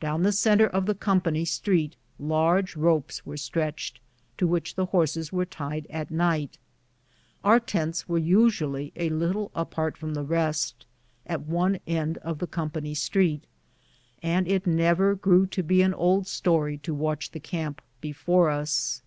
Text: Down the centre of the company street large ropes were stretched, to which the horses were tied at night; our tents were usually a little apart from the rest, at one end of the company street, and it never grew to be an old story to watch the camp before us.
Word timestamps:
Down 0.00 0.22
the 0.22 0.32
centre 0.32 0.66
of 0.66 0.84
the 0.84 0.94
company 0.94 1.46
street 1.46 1.96
large 2.18 2.76
ropes 2.76 3.24
were 3.24 3.38
stretched, 3.38 4.00
to 4.36 4.46
which 4.46 4.74
the 4.74 4.84
horses 4.84 5.32
were 5.32 5.46
tied 5.46 5.86
at 5.88 6.10
night; 6.10 6.58
our 7.42 7.58
tents 7.58 8.06
were 8.06 8.18
usually 8.18 8.92
a 8.96 9.08
little 9.08 9.50
apart 9.54 9.96
from 9.96 10.12
the 10.12 10.24
rest, 10.24 10.84
at 11.26 11.46
one 11.46 11.78
end 11.86 12.18
of 12.18 12.38
the 12.38 12.46
company 12.46 12.92
street, 12.92 13.44
and 14.22 14.46
it 14.46 14.66
never 14.66 15.14
grew 15.14 15.46
to 15.46 15.62
be 15.62 15.80
an 15.80 15.94
old 15.94 16.26
story 16.26 16.76
to 16.76 16.92
watch 16.92 17.30
the 17.30 17.40
camp 17.40 17.80
before 18.02 18.50
us. 18.50 19.00